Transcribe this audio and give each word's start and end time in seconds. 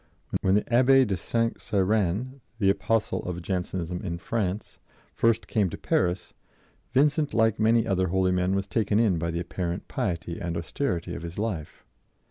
When 0.41 0.55
the 0.55 0.63
Abbé 0.63 1.05
de 1.05 1.15
St. 1.15 1.61
Cyran, 1.61 2.41
the 2.57 2.71
apostle 2.71 3.21
of 3.21 3.39
Jansenism 3.39 4.01
in 4.01 4.17
France, 4.17 4.79
first 5.13 5.45
came 5.47 5.69
to 5.69 5.77
Paris, 5.77 6.33
Vincent, 6.91 7.35
like 7.35 7.59
many 7.59 7.85
other 7.85 8.07
holy 8.07 8.31
men, 8.31 8.55
was 8.55 8.67
taken 8.67 8.99
in 8.99 9.19
by 9.19 9.29
the 9.29 9.39
apparent 9.41 9.87
piety 9.87 10.39
and 10.39 10.57
austerity 10.57 11.13
of 11.13 11.21
his 11.21 11.37
life. 11.37 11.85